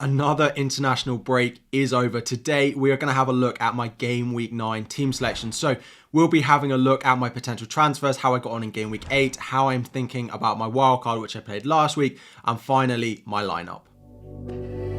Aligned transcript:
Another 0.00 0.50
international 0.56 1.18
break 1.18 1.60
is 1.72 1.92
over. 1.92 2.22
Today, 2.22 2.72
we 2.72 2.90
are 2.90 2.96
going 2.96 3.08
to 3.10 3.14
have 3.14 3.28
a 3.28 3.34
look 3.34 3.60
at 3.60 3.74
my 3.74 3.88
game 3.88 4.32
week 4.32 4.50
9 4.50 4.86
team 4.86 5.12
selection. 5.12 5.52
So, 5.52 5.76
we'll 6.10 6.26
be 6.26 6.40
having 6.40 6.72
a 6.72 6.78
look 6.78 7.04
at 7.04 7.18
my 7.18 7.28
potential 7.28 7.66
transfers, 7.66 8.16
how 8.16 8.34
I 8.34 8.38
got 8.38 8.52
on 8.52 8.62
in 8.62 8.70
game 8.70 8.88
week 8.88 9.04
8, 9.10 9.36
how 9.36 9.68
I'm 9.68 9.84
thinking 9.84 10.30
about 10.30 10.56
my 10.56 10.66
wildcard, 10.66 11.20
which 11.20 11.36
I 11.36 11.40
played 11.40 11.66
last 11.66 11.98
week, 11.98 12.18
and 12.46 12.58
finally, 12.58 13.22
my 13.26 13.42
lineup. 13.42 14.89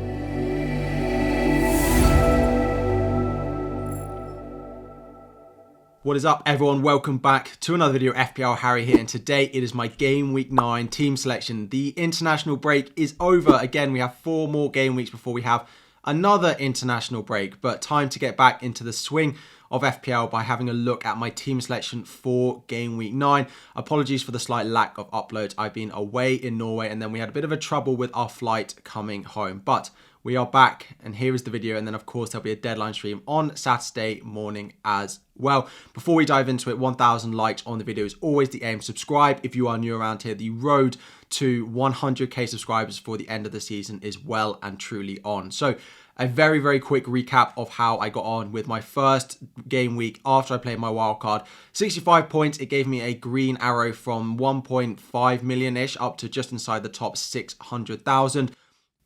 What 6.04 6.18
is 6.18 6.26
up, 6.26 6.42
everyone? 6.48 6.82
Welcome 6.82 7.20
back 7.20 7.60
to 7.60 7.76
another 7.76 7.94
video. 7.94 8.12
FPL 8.14 8.58
Harry 8.58 8.86
here, 8.86 8.98
and 8.98 9.08
today 9.08 9.52
it 9.54 9.62
is 9.62 9.76
my 9.76 9.86
game 9.86 10.34
week 10.34 10.52
nine 10.52 10.88
team 10.88 11.16
selection. 11.16 11.70
The 11.70 11.90
international 11.90 12.58
break 12.58 12.92
is 12.96 13.14
over. 13.20 13.60
Again, 13.62 13.94
we 13.94 14.00
have 14.00 14.16
four 14.16 14.48
more 14.48 14.72
game 14.72 14.96
weeks 14.96 15.12
before 15.12 15.32
we 15.32 15.44
have 15.44 15.70
another 16.04 16.56
international 16.58 17.22
break, 17.22 17.62
but 17.62 17.84
time 17.84 18.10
to 18.10 18.18
get 18.18 18.36
back 18.36 18.64
into 18.64 18.84
the 18.84 18.92
swing 18.92 19.38
of 19.70 19.84
FPL 19.84 20.32
by 20.32 20.42
having 20.42 20.70
a 20.70 20.74
look 20.74 21.06
at 21.06 21.18
my 21.18 21.30
team 21.30 21.62
selection 21.62 22.04
for 22.04 22.64
game 22.66 22.98
week 22.98 23.14
9. 23.14 23.46
Apologies 23.76 24.24
for 24.24 24.32
the 24.32 24.40
slight 24.40 24.66
lack 24.66 24.98
of 24.98 25.08
uploads. 25.12 25.54
I've 25.56 25.76
been 25.76 25.92
away 25.92 26.34
in 26.34 26.58
Norway 26.58 26.90
and 26.90 27.00
then 27.00 27.12
we 27.12 27.20
had 27.20 27.30
a 27.30 27.32
bit 27.32 27.44
of 27.44 27.52
a 27.52 27.58
trouble 27.58 27.96
with 27.96 28.10
our 28.16 28.28
flight 28.28 28.74
coming 28.84 29.24
home. 29.24 29.62
But 29.64 29.92
we 30.24 30.36
are 30.36 30.46
back 30.46 30.96
and 31.04 31.16
here 31.16 31.34
is 31.34 31.44
the 31.44 31.52
video 31.52 31.78
and 31.78 31.88
then 31.88 31.96
of 31.96 32.06
course 32.06 32.30
there'll 32.30 32.44
be 32.44 32.52
a 32.52 32.56
deadline 32.56 32.94
stream 32.94 33.22
on 33.28 33.56
Saturday 33.56 34.22
morning 34.24 34.74
as 34.86 35.20
well. 35.36 35.68
Before 35.94 36.16
we 36.16 36.26
dive 36.26 36.48
into 36.48 36.70
it, 36.70 36.78
1000 36.78 37.32
likes 37.34 37.64
on 37.66 37.80
the 37.80 37.84
video 37.84 38.06
is 38.06 38.16
always 38.22 38.50
the 38.50 38.64
aim. 38.64 38.82
Subscribe 38.82 39.40
if 39.42 39.56
you 39.56 39.68
are 39.68 39.78
new 39.78 39.96
around 39.96 40.22
here. 40.22 40.36
The 40.36 40.52
road 40.52 40.98
to 41.32 41.66
100k 41.68 42.48
subscribers 42.48 43.00
for 43.00 43.18
the 43.18 43.28
end 43.30 43.46
of 43.48 43.52
the 43.52 43.62
season 43.62 44.00
is 44.04 44.24
well 44.24 44.60
and 44.62 44.80
truly 44.80 45.20
on. 45.26 45.50
So 45.50 45.76
a 46.18 46.28
very, 46.28 46.60
very 46.60 46.80
quick 46.80 47.06
recap 47.06 47.54
of 47.58 47.70
how 47.70 47.98
I 47.98 48.10
got 48.10 48.26
on 48.26 48.52
with 48.52 48.68
my 48.68 48.80
first 48.80 49.40
game 49.68 49.96
week 49.96 50.22
after 50.24 50.54
I 50.54 50.58
played 50.58 50.78
my 50.78 50.90
wild 50.90 51.20
card. 51.20 51.44
65 51.74 52.30
points, 52.30 52.60
it 52.60 52.68
gave 52.68 52.86
me 52.86 53.02
a 53.02 53.16
green 53.16 53.58
arrow 53.58 53.92
from 53.92 54.38
1.5 54.38 55.42
million 55.42 55.78
ish 55.78 55.98
up 56.00 56.18
to 56.18 56.30
just 56.30 56.52
inside 56.52 56.84
the 56.84 56.90
top 56.90 57.18
600,000 57.18 58.52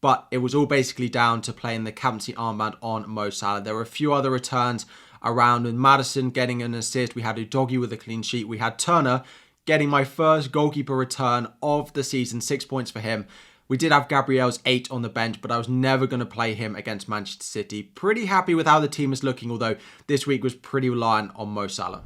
but 0.01 0.27
it 0.31 0.39
was 0.39 0.53
all 0.53 0.65
basically 0.65 1.09
down 1.09 1.41
to 1.41 1.53
playing 1.53 1.83
the 1.83 1.91
captaincy 1.91 2.33
armband 2.33 2.75
on 2.81 3.09
Mo 3.09 3.29
Salah. 3.29 3.61
There 3.61 3.75
were 3.75 3.81
a 3.81 3.85
few 3.85 4.13
other 4.13 4.29
returns 4.29 4.85
around 5.23 5.63
with 5.63 5.75
Maddison 5.75 6.29
getting 6.29 6.61
an 6.61 6.73
assist. 6.73 7.15
We 7.15 7.23
had 7.23 7.37
Udogie 7.37 7.79
with 7.79 7.91
a 7.91 7.97
clean 7.97 8.21
sheet. 8.21 8.47
We 8.47 8.59
had 8.59 8.77
Turner 8.77 9.23
getting 9.65 9.89
my 9.89 10.03
first 10.03 10.51
goalkeeper 10.51 10.95
return 10.95 11.47
of 11.61 11.91
the 11.93 12.03
season, 12.03 12.39
six 12.41 12.65
points 12.65 12.91
for 12.91 12.99
him. 12.99 13.25
We 13.67 13.77
did 13.77 13.91
have 13.91 14.07
Gabriel's 14.07 14.59
eight 14.65 14.91
on 14.91 15.01
the 15.01 15.09
bench, 15.09 15.41
but 15.41 15.51
I 15.51 15.57
was 15.57 15.67
never 15.67 16.05
going 16.05 16.19
to 16.19 16.25
play 16.25 16.53
him 16.53 16.75
against 16.75 17.09
Manchester 17.09 17.43
City. 17.43 17.81
Pretty 17.81 18.25
happy 18.25 18.53
with 18.53 18.67
how 18.67 18.79
the 18.79 18.87
team 18.87 19.11
is 19.11 19.23
looking, 19.23 19.49
although 19.49 19.75
this 20.05 20.27
week 20.27 20.43
was 20.43 20.53
pretty 20.53 20.89
reliant 20.89 21.31
on 21.35 21.49
Mo 21.49 21.65
Salah. 21.65 22.03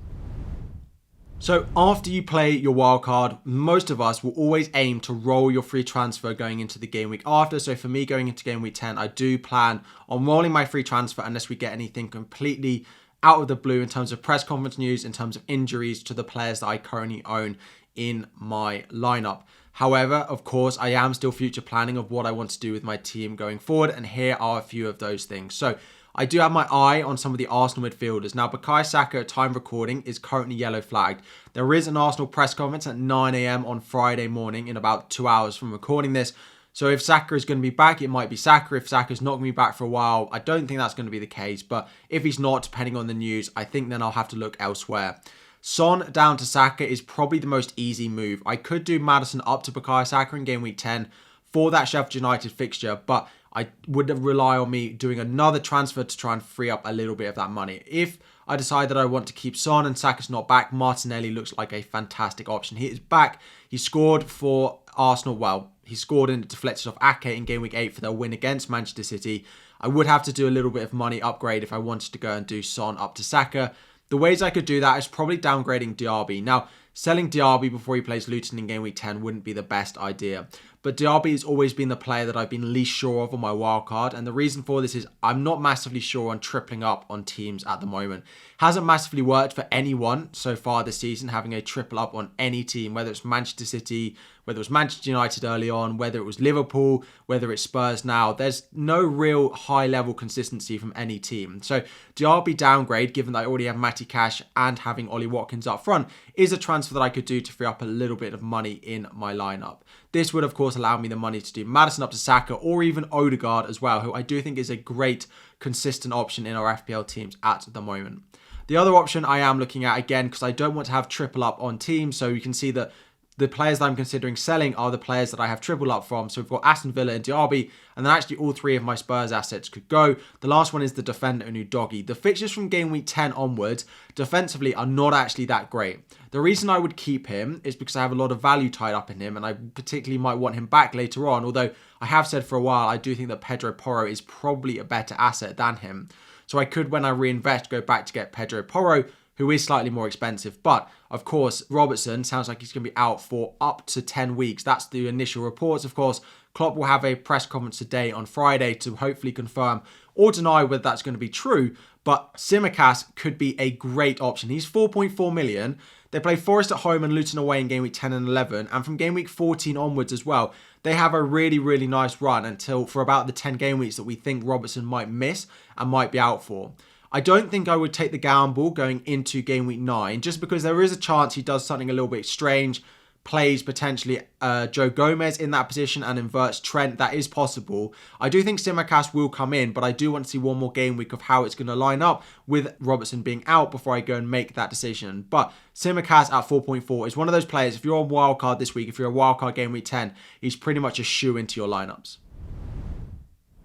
So 1.42 1.66
after 1.76 2.10
you 2.10 2.22
play 2.22 2.52
your 2.52 2.74
wild 2.74 3.04
card, 3.04 3.38
most 3.46 3.90
of 3.90 4.02
us 4.02 4.22
will 4.22 4.34
always 4.34 4.70
aim 4.74 5.00
to 5.02 5.14
roll 5.14 5.50
your 5.50 5.64
free 5.64 5.86
transfer 5.86 6.34
going 6.34 6.60
into 6.60 6.78
the 6.78 6.86
game 6.86 7.10
week 7.10 7.24
after. 7.26 7.60
So 7.60 7.76
for 7.76 7.88
me 7.88 8.06
going 8.06 8.28
into 8.28 8.44
game 8.44 8.62
week 8.62 8.74
10, 8.74 8.98
I 8.98 9.08
do 9.08 9.40
plan 9.40 9.82
on 10.10 10.26
rolling 10.26 10.52
my 10.52 10.66
free 10.66 10.84
transfer 10.84 11.24
unless 11.26 11.48
we 11.48 11.56
get 11.56 11.72
anything 11.72 12.10
completely 12.10 12.86
out 13.24 13.42
of 13.42 13.48
the 13.48 13.56
blue 13.56 13.82
in 13.82 13.88
terms 13.88 14.12
of 14.12 14.22
press 14.22 14.44
conference 14.44 14.78
news, 14.78 15.06
in 15.06 15.14
terms 15.14 15.38
of 15.38 15.44
injuries 15.48 16.04
to 16.04 16.14
the 16.14 16.26
players 16.26 16.60
that 16.60 16.68
I 16.68 16.78
currently 16.78 17.24
own 17.24 17.58
in 17.96 18.28
my 18.38 18.84
lineup. 18.92 19.44
However, 19.72 20.16
of 20.16 20.44
course, 20.44 20.78
I 20.78 20.90
am 20.90 21.14
still 21.14 21.32
future 21.32 21.62
planning 21.62 21.96
of 21.96 22.12
what 22.12 22.26
I 22.26 22.32
want 22.32 22.50
to 22.52 22.60
do 22.60 22.74
with 22.74 22.84
my 22.84 22.98
team 22.98 23.38
going 23.38 23.60
forward, 23.60 23.92
and 23.92 24.06
here 24.06 24.36
are 24.38 24.60
a 24.60 24.64
few 24.64 24.90
of 24.90 25.00
those 25.00 25.24
things. 25.24 25.56
So 25.56 25.78
I 26.16 26.26
do 26.26 26.40
have 26.40 26.52
my 26.52 26.68
eye 26.72 27.02
on 27.02 27.18
some 27.18 27.32
of 27.32 27.38
the 27.38 27.48
Arsenal 27.48 27.90
midfielders. 27.90 28.36
Now, 28.36 28.48
Bukayo 28.48 28.86
Saka, 28.86 29.24
time 29.24 29.54
recording, 29.54 30.02
is 30.04 30.20
currently 30.20 30.56
yellow 30.56 30.82
flagged. 30.82 31.22
There 31.54 31.74
is 31.74 31.88
an 31.88 31.98
Arsenal 31.98 32.28
press 32.28 32.54
conference 32.54 32.88
at 32.88 32.98
9 32.98 33.36
a.m. 33.36 33.66
on 33.66 33.80
Friday 33.80 34.28
morning 34.28 34.68
in 34.68 34.78
about 34.78 35.10
two 35.10 35.28
hours 35.28 35.56
from 35.56 35.72
recording 35.72 36.14
this. 36.14 36.34
So 36.74 36.88
if 36.88 37.02
Saka 37.02 37.36
is 37.36 37.46
going 37.46 37.58
to 37.58 37.62
be 37.62 37.70
back, 37.70 38.02
it 38.02 38.10
might 38.10 38.30
be 38.30 38.36
Saka. 38.36 38.76
If 38.76 38.88
Saka's 38.88 39.22
not 39.22 39.32
going 39.32 39.42
to 39.42 39.52
be 39.52 39.52
back 39.52 39.76
for 39.76 39.84
a 39.84 39.90
while, 39.90 40.30
I 40.32 40.40
don't 40.40 40.68
think 40.68 40.80
that's 40.80 40.94
going 40.94 41.08
to 41.08 41.12
be 41.12 41.20
the 41.20 41.28
case. 41.28 41.64
But 41.64 41.90
if 42.10 42.24
he's 42.24 42.40
not, 42.40 42.64
depending 42.64 42.96
on 42.96 43.08
the 43.08 43.14
news, 43.14 43.50
I 43.56 43.64
think 43.64 43.90
then 43.90 44.02
I'll 44.02 44.12
have 44.12 44.30
to 44.30 44.36
look 44.36 44.56
elsewhere. 44.60 45.20
Son 45.62 46.10
down 46.12 46.38
to 46.38 46.46
Saka 46.46 46.88
is 46.88 47.02
probably 47.02 47.40
the 47.40 47.48
most 47.48 47.74
easy 47.76 48.08
move. 48.08 48.42
I 48.46 48.56
could 48.56 48.84
do 48.84 49.00
Maddison 49.00 49.42
up 49.46 49.64
to 49.64 49.72
Bukayo 49.72 50.08
Saka 50.08 50.36
in 50.36 50.46
game 50.46 50.62
week 50.62 50.78
10 50.78 51.10
for 51.52 51.72
that 51.72 51.86
Sheffield 51.86 52.16
United 52.16 52.52
fixture, 52.52 53.00
but 53.06 53.28
I 53.54 53.68
would 53.88 54.10
rely 54.24 54.58
on 54.58 54.70
me 54.70 54.90
doing 54.90 55.20
another 55.20 55.60
transfer 55.60 56.04
to 56.04 56.18
try 56.18 56.34
and 56.34 56.44
free 56.44 56.70
up 56.70 56.82
a 56.86 56.94
little 56.94 57.16
bit 57.16 57.28
of 57.28 57.36
that 57.36 57.50
money. 57.50 57.82
If 57.88 58.20
I 58.48 58.56
decide 58.56 58.90
that 58.90 58.98
I 58.98 59.06
want 59.06 59.28
to 59.28 59.34
keep 59.34 59.58
Son 59.58 59.86
and 59.86 59.98
Saka's 59.98 60.30
not 60.30 60.48
back, 60.48 60.72
Martinelli 60.72 61.32
looks 61.32 61.54
like 61.58 61.74
a 61.74 61.82
fantastic 61.82 62.48
option. 62.48 62.78
He 62.78 62.88
is 62.88 63.00
back. 63.00 63.42
He 63.68 63.78
scored 63.78 64.24
for 64.24 64.80
Arsenal. 64.96 65.36
Well, 65.36 65.72
he 65.84 65.96
scored 65.96 66.30
and 66.30 66.48
deflected 66.48 66.88
off 66.88 66.98
Ake 67.02 67.38
in 67.38 67.46
game 67.46 67.62
week 67.62 67.74
8 67.74 67.94
for 67.94 68.02
their 68.02 68.12
win 68.12 68.34
against 68.34 68.70
Manchester 68.70 69.04
City. 69.04 69.46
I 69.82 69.88
would 69.88 70.08
have 70.08 70.24
to 70.24 70.34
do 70.34 70.48
a 70.48 70.52
little 70.52 70.72
bit 70.72 70.84
of 70.84 70.94
money 70.94 71.22
upgrade 71.22 71.64
if 71.64 71.74
I 71.74 71.78
wanted 71.78 72.12
to 72.12 72.20
go 72.20 72.34
and 72.36 72.46
do 72.46 72.62
Son 72.62 72.98
up 72.98 73.16
to 73.16 73.24
Saka. 73.24 73.74
The 74.10 74.18
ways 74.18 74.42
I 74.42 74.50
could 74.50 74.66
do 74.66 74.80
that 74.82 74.98
is 74.98 75.08
probably 75.08 75.38
downgrading 75.38 75.96
Diaby. 75.96 76.44
Now, 76.44 76.68
selling 76.94 77.30
Diaby 77.30 77.72
before 77.72 77.96
he 77.96 78.02
plays 78.02 78.28
Luton 78.28 78.60
in 78.60 78.68
game 78.68 78.82
week 78.82 78.96
10 78.96 79.22
wouldn't 79.22 79.44
be 79.44 79.54
the 79.54 79.64
best 79.64 79.98
idea. 79.98 80.48
But 80.82 80.96
Diaby 80.96 81.32
has 81.32 81.44
always 81.44 81.74
been 81.74 81.90
the 81.90 81.98
player 81.98 82.26
that 82.26 82.38
I've 82.38 82.50
been 82.50 82.72
least 82.72 82.92
sure 82.92 83.22
of 83.24 83.34
on 83.34 83.42
my 83.42 83.52
wildcard. 83.52 84.14
And 84.14 84.26
the 84.26 84.32
reason 84.32 84.64
for 84.64 84.82
this 84.82 84.96
is 84.96 85.06
I'm 85.22 85.44
not 85.44 85.62
massively 85.62 86.00
sure 86.00 86.32
on 86.32 86.40
tripling 86.40 86.84
up 86.84 87.06
on 87.10 87.26
teams 87.26 87.66
at 87.66 87.82
the 87.82 87.86
moment. 87.86 88.24
Hasn't 88.60 88.86
massively 88.86 89.22
worked 89.22 89.54
for 89.54 89.68
anyone 89.74 90.30
so 90.32 90.56
far 90.56 90.84
this 90.84 90.98
season, 90.98 91.30
having 91.30 91.54
a 91.54 91.62
triple 91.62 92.00
up 92.00 92.16
on 92.16 92.32
any 92.40 92.64
team, 92.64 92.94
whether 92.94 93.12
it's 93.12 93.26
Manchester 93.26 93.66
City, 93.66 94.16
whether 94.46 94.58
it 94.58 94.60
was 94.60 94.70
Manchester 94.70 95.10
United 95.10 95.44
early 95.44 95.70
on, 95.70 95.98
whether 95.98 96.18
it 96.18 96.24
was 96.24 96.40
Liverpool, 96.40 97.04
whether 97.26 97.52
it's 97.52 97.62
Spurs 97.62 98.06
now. 98.06 98.32
There's 98.32 98.64
no 98.72 99.02
real 99.02 99.50
high 99.50 99.86
level 99.86 100.14
consistency 100.14 100.78
from 100.78 100.94
any 100.96 101.20
team. 101.20 101.62
So 101.62 101.84
Diaby 102.16 102.56
downgrade, 102.56 103.14
given 103.14 103.34
that 103.34 103.40
I 103.40 103.46
already 103.46 103.66
have 103.66 103.78
Matty 103.78 104.06
Cash 104.06 104.42
and 104.56 104.80
having 104.80 105.10
Ollie 105.10 105.28
Watkins 105.28 105.68
up 105.68 105.84
front, 105.84 106.08
is 106.36 106.54
a 106.54 106.58
transfer 106.58 106.94
that 106.94 107.02
I 107.02 107.10
could 107.10 107.26
do 107.26 107.42
to 107.42 107.52
free 107.52 107.68
up 107.68 107.82
a 107.82 107.86
little 107.86 108.16
bit 108.16 108.34
of 108.34 108.42
money 108.42 108.80
in 108.82 109.08
my 109.14 109.34
lineup. 109.34 109.82
This 110.12 110.34
would, 110.34 110.44
of 110.44 110.56
course, 110.56 110.76
allow 110.76 110.98
me 110.98 111.08
the 111.08 111.16
money 111.16 111.40
to 111.40 111.54
do 111.54 111.66
Maddison 111.66 112.04
up 112.04 112.12
to 112.12 112.18
Saka 112.18 112.56
or 112.56 112.82
even 112.82 113.06
Odegaard 113.12 113.70
as 113.70 113.82
well, 113.82 114.02
who 114.02 114.14
I 114.14 114.24
do 114.24 114.42
think 114.42 114.58
is 114.58 114.70
a 114.70 114.76
great 114.76 115.28
consistent 115.60 116.14
option 116.14 116.48
in 116.48 116.56
our 116.56 116.76
FPL 116.76 117.08
teams 117.08 117.38
at 117.44 117.68
the 117.72 117.82
moment. 117.82 118.24
The 118.68 118.78
other 118.78 118.96
option 118.96 119.26
I 119.26 119.40
am 119.40 119.60
looking 119.60 119.86
at 119.86 119.98
again 119.98 120.28
because 120.28 120.44
I 120.44 120.52
don't 120.52 120.76
want 120.76 120.88
to 120.88 120.92
have 120.92 121.10
triple 121.10 121.44
up 121.44 121.62
on 121.62 121.78
teams, 121.78 122.18
so 122.18 122.28
you 122.28 122.42
can 122.42 122.54
see 122.54 122.72
that 122.72 122.92
the 123.40 123.48
players 123.48 123.80
that 123.80 123.86
I'm 123.86 123.96
considering 123.96 124.36
selling 124.36 124.76
are 124.76 124.92
the 124.92 124.98
players 124.98 125.32
that 125.32 125.40
I 125.40 125.48
have 125.48 125.62
triple 125.62 125.92
up 125.92 126.06
from. 126.06 126.30
So 126.30 126.42
we've 126.42 126.50
got 126.50 126.62
Aston 126.66 126.92
Villa 126.92 127.14
and 127.14 127.24
Diaby, 127.24 127.72
and 127.96 128.06
then 128.06 128.14
actually 128.14 128.36
all 128.36 128.52
three 128.52 128.76
of 128.76 128.84
my 128.84 128.96
Spurs 128.96 129.32
assets 129.32 129.70
could 129.70 129.88
go. 129.88 130.18
The 130.42 130.48
last 130.48 130.74
one 130.74 130.82
is 130.82 130.94
the 130.94 131.02
defender 131.02 131.46
Udogie. 131.46 132.06
The 132.06 132.16
fixtures 132.16 132.52
from 132.52 132.68
game 132.68 132.92
week 132.92 133.06
10 133.08 133.32
onwards, 133.34 133.86
defensively, 134.14 134.76
are 134.76 134.86
not 134.86 135.14
actually 135.14 135.46
that 135.46 135.70
great. 135.70 136.02
The 136.32 136.42
reason 136.42 136.70
I 136.70 136.80
would 136.80 136.98
keep 136.98 137.28
him 137.28 137.62
is 137.64 137.78
because 137.78 137.96
I 137.96 138.02
have 138.02 138.12
a 138.12 138.16
lot 138.16 138.32
of 138.32 138.42
value 138.42 138.70
tied 138.70 138.94
up 138.94 139.10
in 139.10 139.22
him, 139.22 139.38
and 139.38 139.46
I 139.46 139.54
particularly 139.54 140.20
might 140.20 140.36
want 140.36 140.56
him 140.56 140.66
back 140.66 140.94
later 140.94 141.28
on. 141.28 141.46
Although 141.46 141.72
I 142.02 142.06
have 142.08 142.28
said 142.28 142.44
for 142.44 142.58
a 142.58 142.62
while, 142.62 142.90
I 142.90 142.98
do 142.98 143.16
think 143.16 143.30
that 143.30 143.42
Pedro 143.42 143.72
Porro 143.72 144.06
is 144.06 144.20
probably 144.20 144.78
a 144.78 144.84
better 144.84 145.16
asset 145.18 145.56
than 145.56 145.78
him. 145.78 146.10
So 146.46 146.60
I 146.60 146.66
could, 146.66 146.92
when 146.92 147.06
I 147.06 147.10
reinvest, 147.10 147.70
go 147.70 147.80
back 147.80 148.06
to 148.08 148.14
get 148.14 148.32
Pedro 148.34 148.64
Porro, 148.64 149.06
who 149.40 149.50
is 149.50 149.64
slightly 149.64 149.90
more 149.90 150.06
expensive. 150.06 150.62
But 150.62 150.88
of 151.10 151.26
course, 151.26 151.64
Robertson 151.70 152.24
sounds 152.24 152.48
like 152.48 152.60
he's 152.60 152.72
going 152.72 152.84
to 152.84 152.92
be 152.92 152.98
out 152.98 153.22
for 153.22 153.54
up 153.60 153.88
to 153.88 154.02
10 154.02 154.36
weeks. 154.36 154.62
That's 154.64 154.86
the 154.86 155.08
initial 155.08 155.44
reports. 155.44 155.86
Of 155.86 155.96
course, 155.96 156.22
Klopp 156.54 156.76
will 156.76 156.84
have 156.86 157.06
a 157.06 157.16
press 157.16 157.46
conference 157.46 157.78
today 157.78 158.12
on 158.12 158.26
Friday 158.26 158.74
to 158.76 158.98
hopefully 158.98 159.32
confirm 159.32 159.82
or 160.14 160.34
deny 160.34 160.64
whether 160.66 160.84
that's 160.84 161.02
going 161.02 161.16
to 161.16 161.20
be 161.20 161.30
true. 161.30 161.74
But 162.04 162.34
Tsimikas 162.34 163.16
could 163.16 163.38
be 163.38 163.58
a 163.60 163.72
great 163.72 164.20
option. 164.20 164.50
He's 164.50 164.70
4.4 164.70 165.34
million. 165.34 165.78
They 166.12 166.20
play 166.20 166.36
Forest 166.36 166.72
at 166.72 166.80
home 166.80 167.04
and 167.06 167.14
Luton 167.14 167.40
away 167.40 167.62
in 167.62 167.70
game 167.70 167.84
week 167.84 167.94
10 167.94 168.12
and 168.12 168.28
11. 168.28 168.68
And 168.72 168.84
from 168.84 168.98
game 168.98 169.14
week 169.14 169.30
14 169.30 169.78
onwards 169.78 170.12
as 170.12 170.26
well, 170.26 170.54
they 170.84 170.96
have 170.96 171.14
a 171.14 171.24
really, 171.24 171.60
really 171.60 171.88
nice 171.88 172.20
run 172.20 172.44
until 172.44 172.86
for 172.86 173.02
about 173.02 173.28
the 173.28 173.34
10 173.34 173.56
game 173.56 173.78
weeks 173.78 173.96
that 173.96 174.04
we 174.04 174.16
think 174.16 174.44
Robertson 174.46 174.86
might 174.86 175.10
miss 175.10 175.48
and 175.78 175.90
might 175.90 176.12
be 176.12 176.20
out 176.20 176.44
for. 176.44 176.74
I 177.12 177.22
don't 177.22 177.50
think 177.50 177.68
I 177.68 177.76
would 177.76 177.92
take 177.92 178.12
the 178.12 178.20
gamble 178.20 178.70
going 178.70 179.02
into 179.06 179.42
game 179.42 179.66
week 179.66 179.80
nine, 179.80 180.22
just 180.22 180.40
because 180.40 180.62
there 180.62 180.82
is 180.82 180.92
a 180.92 180.98
chance 180.98 181.34
he 181.34 181.42
does 181.42 181.66
something 181.66 181.90
a 181.90 181.94
little 181.94 182.08
bit 182.08 182.26
strange, 182.26 182.84
plays 183.24 183.64
potentially 183.64 184.22
uh, 184.42 184.68
Joe 184.68 184.92
Gomez 184.92 185.38
in 185.38 185.50
that 185.52 185.64
position 185.64 186.04
and 186.04 186.20
inverts 186.20 186.60
Trent. 186.60 187.00
That 187.00 187.16
is 187.16 187.28
possible. 187.28 187.96
I 188.22 188.30
do 188.30 188.44
think 188.44 188.60
Tsimikas 188.60 189.12
will 189.12 189.30
come 189.30 189.54
in, 189.54 189.74
but 189.74 189.84
I 189.84 189.92
do 189.92 190.12
want 190.12 190.26
to 190.26 190.32
see 190.32 190.38
one 190.38 190.58
more 190.58 190.72
game 190.72 190.98
week 190.98 191.12
of 191.12 191.24
how 191.24 191.46
it's 191.46 191.56
going 191.56 191.68
to 191.68 191.76
line 191.76 192.04
up 192.04 192.24
with 192.46 192.76
Robertson 192.80 193.24
being 193.24 193.44
out 193.48 193.72
before 193.72 193.96
I 193.96 194.02
go 194.02 194.16
and 194.16 194.30
make 194.30 194.54
that 194.54 194.70
decision. 194.70 195.26
But 195.32 195.52
Tsimikas 195.74 196.32
at 196.32 196.48
4.4 196.48 197.08
is 197.08 197.18
one 197.18 197.28
of 197.28 197.34
those 197.34 197.46
players. 197.46 197.76
If 197.76 197.84
you're 197.84 197.98
on 197.98 198.10
wildcard 198.10 198.60
this 198.60 198.76
week, 198.76 198.88
if 198.88 199.00
you're 199.00 199.10
a 199.10 199.14
wildcard 199.14 199.56
game 199.56 199.72
week 199.72 199.86
10, 199.86 200.14
he's 200.40 200.56
pretty 200.56 200.80
much 200.80 201.00
a 201.00 201.04
shoe 201.04 201.38
into 201.38 201.60
your 201.60 201.68
lineups. 201.68 202.18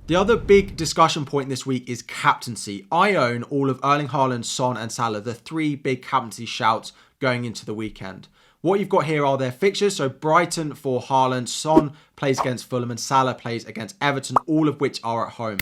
The 0.07 0.17
other 0.17 0.37
big 0.37 0.77
discussion 0.77 1.25
point 1.25 1.49
this 1.49 1.65
week 1.65 1.89
is 1.89 2.03
captaincy. 2.03 2.87
I 2.93 3.15
own 3.15 3.43
all 3.45 3.71
of 3.71 3.81
Erling 3.83 4.09
Haaland, 4.09 4.45
Son, 4.45 4.77
and 4.77 4.93
Salah, 4.93 5.23
the 5.23 5.33
three 5.33 5.77
big 5.77 6.03
captaincy 6.03 6.45
shouts 6.45 6.93
going 7.21 7.47
into 7.47 7.65
the 7.65 7.73
weekend. 7.73 8.29
What 8.61 8.81
you've 8.81 8.91
got 8.91 9.07
here 9.07 9.25
are 9.25 9.39
their 9.39 9.51
fixtures. 9.51 9.97
So 9.97 10.11
Brighton 10.11 10.75
for 10.75 11.01
Haaland, 11.01 11.49
Son 11.49 11.95
plays 12.17 12.39
against 12.39 12.67
Fulham, 12.69 12.91
and 12.91 13.01
Salah 13.01 13.33
plays 13.33 13.65
against 13.65 13.97
Everton, 13.99 14.37
all 14.47 14.69
of 14.69 14.79
which 14.79 15.01
are 15.03 15.27
at 15.27 15.33
home. 15.35 15.61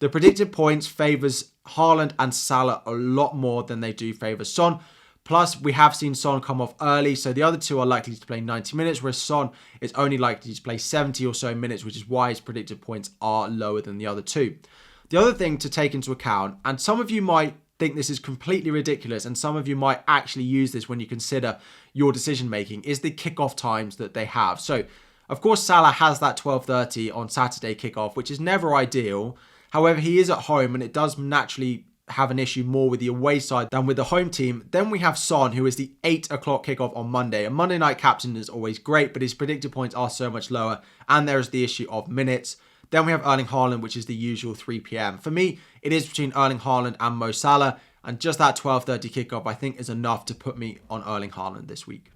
The 0.00 0.08
predicted 0.08 0.50
points 0.50 0.88
favours 0.88 1.52
Haaland 1.64 2.14
and 2.18 2.34
Salah 2.34 2.82
a 2.86 2.90
lot 2.90 3.36
more 3.36 3.62
than 3.62 3.78
they 3.78 3.92
do 3.92 4.12
favour 4.12 4.44
Son. 4.44 4.80
Plus, 5.24 5.58
we 5.58 5.72
have 5.72 5.96
seen 5.96 6.14
Son 6.14 6.42
come 6.42 6.60
off 6.60 6.74
early, 6.82 7.14
so 7.14 7.32
the 7.32 7.42
other 7.42 7.56
two 7.56 7.80
are 7.80 7.86
likely 7.86 8.14
to 8.14 8.26
play 8.26 8.42
90 8.42 8.76
minutes, 8.76 9.02
whereas 9.02 9.16
Son 9.16 9.50
is 9.80 9.90
only 9.94 10.18
likely 10.18 10.52
to 10.52 10.60
play 10.60 10.76
70 10.76 11.24
or 11.24 11.32
so 11.32 11.54
minutes, 11.54 11.82
which 11.82 11.96
is 11.96 12.06
why 12.06 12.28
his 12.28 12.40
predicted 12.40 12.82
points 12.82 13.10
are 13.22 13.48
lower 13.48 13.80
than 13.80 13.96
the 13.96 14.06
other 14.06 14.20
two. 14.20 14.58
The 15.08 15.18
other 15.18 15.32
thing 15.32 15.56
to 15.58 15.70
take 15.70 15.94
into 15.94 16.12
account, 16.12 16.58
and 16.62 16.78
some 16.78 17.00
of 17.00 17.10
you 17.10 17.22
might 17.22 17.56
think 17.78 17.94
this 17.94 18.10
is 18.10 18.18
completely 18.18 18.70
ridiculous, 18.70 19.24
and 19.24 19.36
some 19.36 19.56
of 19.56 19.66
you 19.66 19.76
might 19.76 20.02
actually 20.06 20.44
use 20.44 20.72
this 20.72 20.90
when 20.90 21.00
you 21.00 21.06
consider 21.06 21.58
your 21.94 22.12
decision 22.12 22.50
making, 22.50 22.84
is 22.84 23.00
the 23.00 23.10
kickoff 23.10 23.56
times 23.56 23.96
that 23.96 24.12
they 24.12 24.26
have. 24.26 24.60
So, 24.60 24.84
of 25.30 25.40
course, 25.40 25.62
Salah 25.62 25.92
has 25.92 26.20
that 26.20 26.36
12:30 26.36 27.10
on 27.10 27.30
Saturday 27.30 27.74
kickoff, 27.74 28.14
which 28.14 28.30
is 28.30 28.40
never 28.40 28.74
ideal. 28.74 29.38
However, 29.70 30.00
he 30.00 30.18
is 30.18 30.28
at 30.28 30.40
home, 30.40 30.74
and 30.74 30.82
it 30.82 30.92
does 30.92 31.16
naturally 31.16 31.86
have 32.08 32.30
an 32.30 32.38
issue 32.38 32.62
more 32.64 32.90
with 32.90 33.00
the 33.00 33.06
away 33.06 33.38
side 33.38 33.68
than 33.70 33.86
with 33.86 33.96
the 33.96 34.04
home 34.04 34.30
team. 34.30 34.66
Then 34.70 34.90
we 34.90 34.98
have 34.98 35.16
Son, 35.16 35.52
who 35.52 35.66
is 35.66 35.76
the 35.76 35.92
8 36.04 36.30
o'clock 36.30 36.66
kickoff 36.66 36.96
on 36.96 37.08
Monday. 37.08 37.44
A 37.44 37.50
Monday 37.50 37.78
night 37.78 37.98
captain 37.98 38.36
is 38.36 38.48
always 38.48 38.78
great, 38.78 39.12
but 39.12 39.22
his 39.22 39.34
predicted 39.34 39.72
points 39.72 39.94
are 39.94 40.10
so 40.10 40.30
much 40.30 40.50
lower. 40.50 40.82
And 41.08 41.28
there 41.28 41.38
is 41.38 41.50
the 41.50 41.64
issue 41.64 41.86
of 41.90 42.08
minutes. 42.08 42.56
Then 42.90 43.06
we 43.06 43.12
have 43.12 43.26
Erling 43.26 43.46
Haaland, 43.46 43.80
which 43.80 43.96
is 43.96 44.06
the 44.06 44.14
usual 44.14 44.54
3 44.54 44.80
p.m. 44.80 45.18
For 45.18 45.30
me, 45.30 45.58
it 45.82 45.92
is 45.92 46.06
between 46.06 46.32
Erling 46.36 46.60
Haaland 46.60 46.96
and 47.00 47.16
Mo 47.16 47.32
Salah. 47.32 47.80
And 48.04 48.20
just 48.20 48.38
that 48.38 48.56
12.30 48.56 49.10
kickoff, 49.10 49.46
I 49.46 49.54
think, 49.54 49.80
is 49.80 49.88
enough 49.88 50.26
to 50.26 50.34
put 50.34 50.58
me 50.58 50.78
on 50.90 51.02
Erling 51.04 51.30
Haaland 51.30 51.68
this 51.68 51.86
week. 51.86 52.10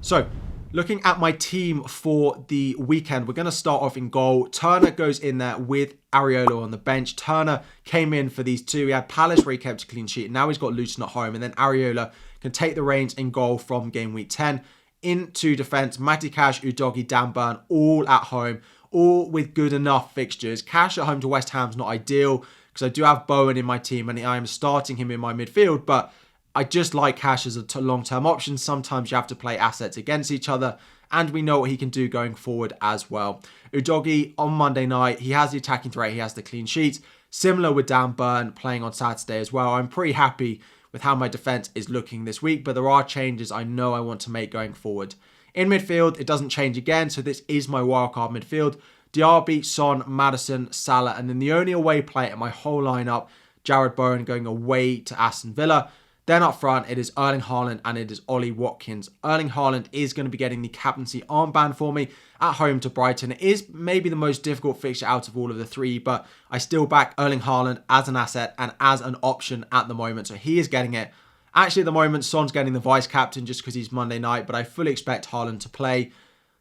So, 0.00 0.28
Looking 0.70 1.00
at 1.02 1.18
my 1.18 1.32
team 1.32 1.82
for 1.84 2.44
the 2.48 2.76
weekend, 2.78 3.26
we're 3.26 3.32
going 3.32 3.46
to 3.46 3.52
start 3.52 3.82
off 3.82 3.96
in 3.96 4.10
goal. 4.10 4.48
Turner 4.48 4.90
goes 4.90 5.18
in 5.18 5.38
there 5.38 5.56
with 5.56 5.94
Areola 6.10 6.62
on 6.62 6.70
the 6.70 6.76
bench. 6.76 7.16
Turner 7.16 7.62
came 7.84 8.12
in 8.12 8.28
for 8.28 8.42
these 8.42 8.60
two. 8.60 8.86
He 8.86 8.92
had 8.92 9.08
Palace 9.08 9.46
where 9.46 9.52
he 9.52 9.58
kept 9.58 9.84
a 9.84 9.86
clean 9.86 10.06
sheet. 10.06 10.30
Now 10.30 10.48
he's 10.48 10.58
got 10.58 10.74
Luton 10.74 11.04
at 11.04 11.10
home. 11.10 11.34
And 11.34 11.42
then 11.42 11.52
Areola 11.52 12.12
can 12.42 12.52
take 12.52 12.74
the 12.74 12.82
reins 12.82 13.14
in 13.14 13.30
goal 13.30 13.56
from 13.56 13.88
game 13.88 14.12
week 14.12 14.28
10. 14.28 14.60
Into 15.00 15.56
defence, 15.56 15.98
Matty 15.98 16.28
Cash, 16.28 16.60
Udogie, 16.60 17.06
Dan 17.06 17.32
Burn, 17.32 17.60
all 17.70 18.06
at 18.06 18.24
home, 18.24 18.60
all 18.90 19.30
with 19.30 19.54
good 19.54 19.72
enough 19.72 20.12
fixtures. 20.14 20.60
Cash 20.60 20.98
at 20.98 21.06
home 21.06 21.20
to 21.20 21.28
West 21.28 21.50
Ham's 21.50 21.78
not 21.78 21.88
ideal 21.88 22.44
because 22.72 22.84
I 22.84 22.90
do 22.90 23.04
have 23.04 23.26
Bowen 23.26 23.56
in 23.56 23.64
my 23.64 23.78
team 23.78 24.10
and 24.10 24.18
I 24.18 24.36
am 24.36 24.46
starting 24.46 24.98
him 24.98 25.10
in 25.10 25.18
my 25.18 25.32
midfield, 25.32 25.86
but 25.86 26.12
I 26.58 26.64
just 26.64 26.92
like 26.92 27.16
Cash 27.16 27.46
as 27.46 27.54
a 27.54 27.62
t- 27.62 27.78
long-term 27.78 28.26
option. 28.26 28.58
Sometimes 28.58 29.12
you 29.12 29.14
have 29.14 29.28
to 29.28 29.36
play 29.36 29.56
assets 29.56 29.96
against 29.96 30.32
each 30.32 30.48
other, 30.48 30.76
and 31.12 31.30
we 31.30 31.40
know 31.40 31.60
what 31.60 31.70
he 31.70 31.76
can 31.76 31.88
do 31.88 32.08
going 32.08 32.34
forward 32.34 32.72
as 32.82 33.08
well. 33.08 33.42
Udogie 33.72 34.34
on 34.36 34.54
Monday 34.54 34.84
night, 34.84 35.20
he 35.20 35.30
has 35.30 35.52
the 35.52 35.58
attacking 35.58 35.92
threat, 35.92 36.10
he 36.10 36.18
has 36.18 36.34
the 36.34 36.42
clean 36.42 36.66
sheet. 36.66 36.98
Similar 37.30 37.70
with 37.70 37.86
Dan 37.86 38.10
Burn 38.10 38.50
playing 38.50 38.82
on 38.82 38.92
Saturday 38.92 39.38
as 39.38 39.52
well. 39.52 39.68
I'm 39.68 39.86
pretty 39.86 40.14
happy 40.14 40.60
with 40.90 41.02
how 41.02 41.14
my 41.14 41.28
defense 41.28 41.70
is 41.76 41.88
looking 41.88 42.24
this 42.24 42.42
week, 42.42 42.64
but 42.64 42.74
there 42.74 42.90
are 42.90 43.04
changes 43.04 43.52
I 43.52 43.62
know 43.62 43.94
I 43.94 44.00
want 44.00 44.20
to 44.22 44.32
make 44.32 44.50
going 44.50 44.72
forward. 44.72 45.14
In 45.54 45.68
midfield, 45.68 46.18
it 46.18 46.26
doesn't 46.26 46.48
change 46.48 46.76
again, 46.76 47.08
so 47.08 47.22
this 47.22 47.44
is 47.46 47.68
my 47.68 47.82
wildcard 47.82 48.32
midfield. 48.32 48.80
Diaby, 49.12 49.64
Son, 49.64 50.02
Maddison, 50.08 50.72
Salah, 50.72 51.14
and 51.16 51.28
then 51.28 51.38
the 51.38 51.52
only 51.52 51.70
away 51.70 52.02
player 52.02 52.32
in 52.32 52.38
my 52.40 52.50
whole 52.50 52.82
lineup, 52.82 53.28
Jarrod 53.64 53.94
Bowen 53.94 54.24
going 54.24 54.44
away 54.44 54.98
to 54.98 55.20
Aston 55.20 55.54
Villa. 55.54 55.92
Then 56.28 56.42
up 56.42 56.60
front, 56.60 56.90
it 56.90 56.98
is 56.98 57.10
Erling 57.16 57.40
Haaland 57.40 57.80
and 57.86 57.96
it 57.96 58.10
is 58.10 58.20
Ollie 58.28 58.52
Watkins. 58.52 59.08
Erling 59.24 59.48
Haaland 59.48 59.86
is 59.92 60.12
going 60.12 60.26
to 60.26 60.30
be 60.30 60.36
getting 60.36 60.60
the 60.60 60.68
captaincy 60.68 61.22
armband 61.22 61.76
for 61.76 61.90
me 61.90 62.08
at 62.38 62.52
home 62.52 62.80
to 62.80 62.90
Brighton. 62.90 63.32
It 63.32 63.40
is 63.40 63.70
maybe 63.72 64.10
the 64.10 64.14
most 64.14 64.42
difficult 64.42 64.78
fixture 64.78 65.06
out 65.06 65.26
of 65.26 65.38
all 65.38 65.50
of 65.50 65.56
the 65.56 65.64
three, 65.64 65.98
but 65.98 66.26
I 66.50 66.58
still 66.58 66.84
back 66.84 67.14
Erling 67.16 67.40
Haaland 67.40 67.82
as 67.88 68.08
an 68.08 68.16
asset 68.16 68.54
and 68.58 68.74
as 68.78 69.00
an 69.00 69.16
option 69.22 69.64
at 69.72 69.88
the 69.88 69.94
moment. 69.94 70.26
So 70.26 70.34
he 70.34 70.58
is 70.58 70.68
getting 70.68 70.92
it. 70.92 71.10
Actually, 71.54 71.80
at 71.80 71.86
the 71.86 71.92
moment, 71.92 72.26
Son's 72.26 72.52
getting 72.52 72.74
the 72.74 72.78
vice 72.78 73.06
captain 73.06 73.46
just 73.46 73.62
because 73.62 73.72
he's 73.72 73.90
Monday 73.90 74.18
night, 74.18 74.46
but 74.46 74.54
I 74.54 74.64
fully 74.64 74.92
expect 74.92 75.30
Haaland 75.30 75.60
to 75.60 75.70
play. 75.70 76.12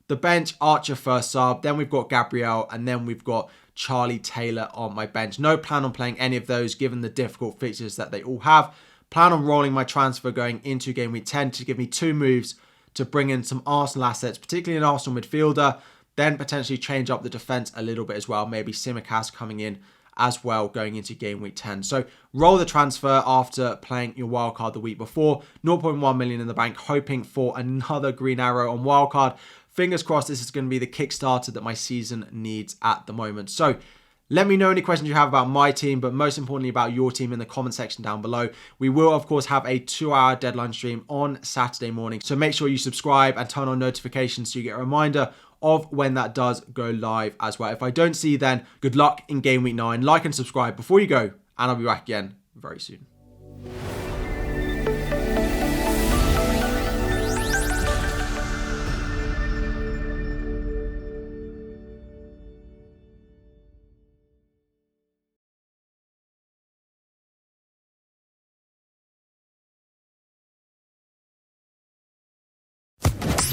The 0.07 0.15
bench, 0.15 0.55
Archer 0.61 0.95
first 0.95 1.31
sub, 1.31 1.61
then 1.61 1.75
we've 1.75 1.89
got 1.89 2.09
Gabriel, 2.09 2.69
and 2.71 2.87
then 2.87 3.05
we've 3.05 3.25
got 3.25 3.49
Charlie 3.75 4.19
Taylor 4.19 4.69
on 4.73 4.95
my 4.95 5.07
bench. 5.07 5.39
No 5.39 5.57
plan 5.57 5.83
on 5.83 5.91
playing 5.91 6.17
any 6.19 6.37
of 6.37 6.47
those 6.47 6.73
given 6.73 7.01
the 7.01 7.09
difficult 7.09 7.59
fixtures 7.59 7.97
that 7.97 8.11
they 8.11 8.23
all 8.23 8.39
have. 8.39 8.73
Plan 9.09 9.31
on 9.31 9.45
rolling 9.45 9.73
my 9.73 9.83
transfer 9.83 10.31
going 10.31 10.61
into 10.63 10.93
game 10.93 11.11
week 11.11 11.25
10 11.25 11.51
to 11.51 11.65
give 11.65 11.77
me 11.77 11.87
two 11.87 12.13
moves 12.13 12.55
to 12.93 13.05
bring 13.05 13.29
in 13.29 13.43
some 13.43 13.61
Arsenal 13.65 14.05
assets, 14.05 14.37
particularly 14.37 14.77
an 14.77 14.83
Arsenal 14.83 15.21
midfielder, 15.21 15.79
then 16.15 16.37
potentially 16.37 16.77
change 16.77 17.09
up 17.09 17.23
the 17.23 17.29
defence 17.29 17.71
a 17.75 17.81
little 17.81 18.05
bit 18.05 18.17
as 18.17 18.27
well. 18.27 18.45
Maybe 18.45 18.71
Tsimikas 18.71 19.33
coming 19.33 19.59
in 19.59 19.79
as 20.17 20.43
well 20.43 20.67
going 20.67 20.95
into 20.95 21.13
game 21.13 21.41
week 21.41 21.53
10. 21.55 21.83
So 21.83 22.05
roll 22.33 22.57
the 22.57 22.65
transfer 22.65 23.23
after 23.25 23.75
playing 23.77 24.15
your 24.17 24.27
wildcard 24.27 24.73
the 24.73 24.79
week 24.79 24.97
before. 24.97 25.43
0.1 25.63 26.17
million 26.17 26.41
in 26.41 26.47
the 26.47 26.53
bank, 26.53 26.75
hoping 26.75 27.23
for 27.23 27.57
another 27.57 28.11
green 28.11 28.39
arrow 28.39 28.71
on 28.71 28.83
wildcard. 28.83 29.37
Fingers 29.69 30.01
crossed 30.01 30.27
this 30.27 30.41
is 30.41 30.51
going 30.51 30.65
to 30.65 30.69
be 30.69 30.79
the 30.79 30.87
kickstarter 30.87 31.53
that 31.53 31.61
my 31.61 31.75
season 31.75 32.27
needs 32.31 32.77
at 32.81 33.05
the 33.05 33.13
moment. 33.13 33.51
So 33.51 33.77
let 34.29 34.47
me 34.47 34.57
know 34.57 34.69
any 34.69 34.81
questions 34.81 35.07
you 35.07 35.15
have 35.15 35.29
about 35.29 35.47
my 35.47 35.71
team, 35.71 35.99
but 35.99 36.13
most 36.13 36.37
importantly 36.37 36.69
about 36.69 36.91
your 36.91 37.11
team 37.11 37.31
in 37.31 37.39
the 37.39 37.45
comment 37.45 37.73
section 37.73 38.03
down 38.03 38.21
below. 38.21 38.49
We 38.77 38.89
will, 38.89 39.13
of 39.13 39.25
course, 39.25 39.45
have 39.45 39.65
a 39.65 39.79
two 39.79 40.13
hour 40.13 40.35
deadline 40.35 40.73
stream 40.73 41.05
on 41.07 41.41
Saturday 41.43 41.91
morning. 41.91 42.19
So 42.21 42.35
make 42.35 42.53
sure 42.53 42.67
you 42.67 42.77
subscribe 42.77 43.37
and 43.37 43.49
turn 43.49 43.67
on 43.67 43.79
notifications 43.79 44.51
so 44.51 44.59
you 44.59 44.63
get 44.63 44.75
a 44.75 44.79
reminder 44.79 45.33
of 45.61 45.91
when 45.91 46.13
that 46.15 46.35
does 46.35 46.61
go 46.61 46.89
live 46.89 47.35
as 47.39 47.57
well. 47.57 47.71
If 47.71 47.81
I 47.81 47.89
don't 47.89 48.15
see 48.15 48.31
you 48.31 48.37
then, 48.37 48.65
good 48.81 48.95
luck 48.95 49.23
in 49.27 49.39
game 49.39 49.63
week 49.63 49.75
nine. 49.75 50.01
Like 50.01 50.25
and 50.25 50.35
subscribe 50.35 50.75
before 50.75 50.99
you 50.99 51.07
go, 51.07 51.31
and 51.57 51.71
I'll 51.71 51.75
be 51.75 51.85
back 51.85 52.03
again 52.03 52.35
very 52.55 52.79
soon. 52.79 53.05